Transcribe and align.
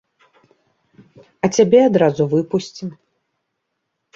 А 1.47 1.49
цябе 1.57 1.79
адразу 1.91 2.23
выпусцім. 2.33 2.89